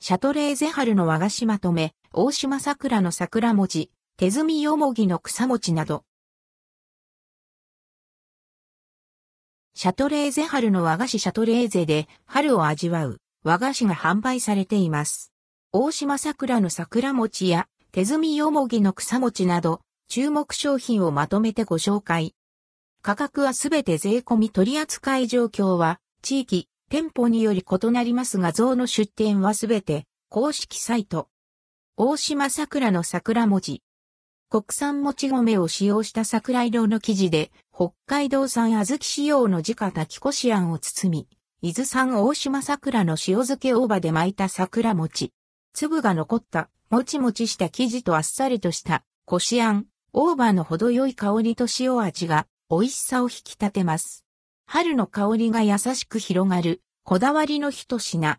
[0.00, 6.04] シャトレーゼ春の和菓子まとめ、大島桜の桜餅、手摘みよもぎの草餅など。
[9.74, 15.32] シャトレーゼ春の和菓子シャトレーゼで春を味わう和菓子が販売されています。
[15.72, 22.36] 大島桜の桜餅や手摘みよもぎの草餅など注目商品をまとめてご紹介。
[23.02, 31.28] 価格はすべて税込み取扱い状況は地域、店舗により異なりますが像の出店はすべて公式サイト。
[31.96, 33.82] 大島桜の桜餅。
[34.50, 41.28] 国産もち米を使用した桜色の生地で、北海道産小豆仕様の自家炊きこしあんを包み、
[41.60, 45.32] 伊豆産大島桜の塩漬け大葉で巻いた桜餅。
[45.74, 54.27] 粒が残った、もちもちした生地とあっさりとしたこしあん、大葉の程よい香りと塩味が美味しさを引き立てます。
[54.70, 58.36] 春の香りが優しく広がる、こだわりの一品。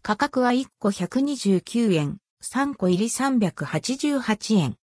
[0.00, 4.76] 価格は1個129円、3個入り388円。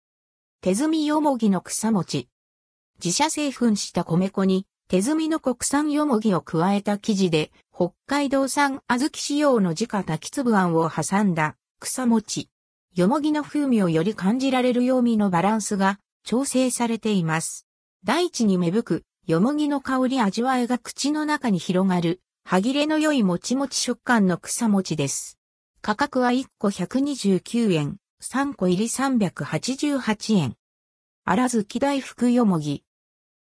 [0.59, 2.29] 手摘みよもぎの草餅。
[2.97, 12.49] 自社製粉した米粉に手摘みの国産よもぎを加えた生地で北海道産小豆仕様の自家炊き粒あんを挟んだ草餅。
[12.95, 17.67] よもぎの風味をより感じられるようみのバランスが調整されています。
[18.03, 25.37] 大地に芽吹くよもぎの香り味わいが口の中に広がる歯切れの良いもちもち食感の草餅です。
[25.81, 30.55] 価格は1個129円、3個入り388円。
[31.25, 32.85] あらずき大福よもぎ。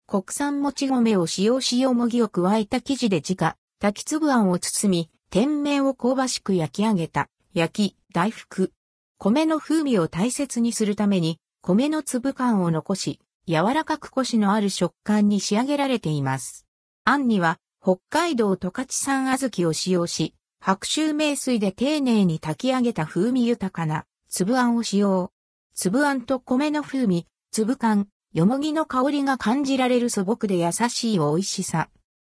[0.05, 8.73] 国産もち米を使用しよもぎを加えた生地で自家、炊き粒あんを包み、天面を香ばしく焼き上げた、焼き、大福。
[9.17, 16.67] 米の風味を大切にするために、米の粒感を残し、柔らかくコシのある食感に仕上げられています。
[17.03, 25.31] あんには、北海道十勝産小豆を使用し、白州名水で丁寧に炊き上げた風味豊かな粒あんを使用。
[25.73, 31.90] 粒あんと米の風味、粒感、よもぎの香りが感じられる素朴で優しい美味しさ。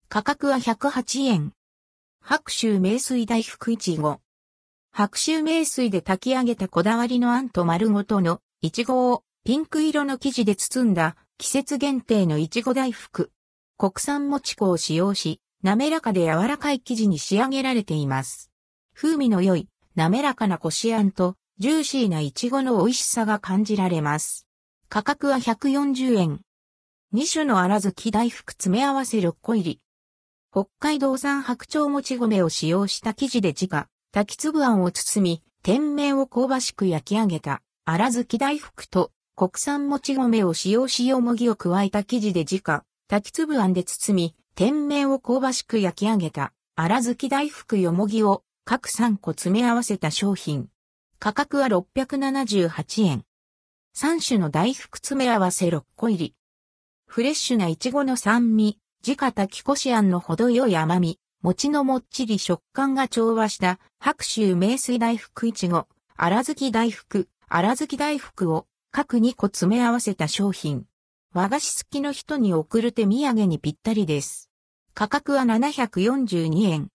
[0.10, 1.54] 価格は108円。
[2.22, 4.20] 白州名水大福いちご。
[4.92, 13.32] 白州名水で炊き上げたこだわりのあんと丸ごとのいちごをピンク色の生地で包んだ季節限定のいちご大福。
[13.80, 18.52] 国産もち粉を使用し、滑らかで柔らかい生地に仕上げられています。
[18.94, 24.46] 風味の良い滑らかなこしあんとジューシーないちごの美味しさが感じられます。
[24.88, 26.42] 価格は140円。
[27.16, 29.82] 2種の粗月大福詰め合わせ6個入り。
[30.52, 50.68] 北海道産白鳥もち米を使用した生地で自家、炊き粒あんを包み、天面を香ばしく焼き上げた、粗月大福と、国産もち米を使用しよもぎを加えた生地で自家、炊き粒あんで包み、天面を香ばしく焼き上げた、粗月大福よもぎを各3個詰め合わせた商品。
[51.20, 53.24] 価格は678円。
[53.96, 56.36] 3種の大福詰め合わせ6個入り。
[57.08, 58.78] フレッシュなイチゴの酸味、
[59.08, 70.86] 自家炊きこしあんの程よい甘み、餅のもっちり食感が調和した白州名水大福いちご、荒月大福、荒月大福を各2個詰め合わせた商品。
[71.32, 74.50] 和菓子好きの人に送る手土産にぴったりです。
[74.96, 76.88] 価格は742円。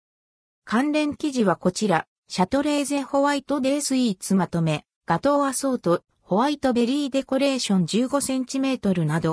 [0.64, 9.32] 関連記事はこちら、シャトレーゼホワイトデースイーツまとめ、ガトーアソート、ホワイトベリーデコレーション 15cm など、